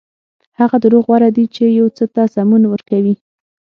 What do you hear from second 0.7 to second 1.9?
دروغ غوره دي چې یو